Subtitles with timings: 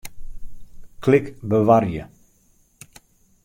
[1.01, 2.09] Klik Bewarje.